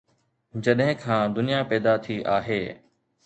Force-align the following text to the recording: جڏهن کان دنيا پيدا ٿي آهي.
جڏهن 0.63 0.89
کان 1.03 1.23
دنيا 1.35 1.59
پيدا 1.73 1.93
ٿي 2.05 2.17
آهي. 2.37 2.61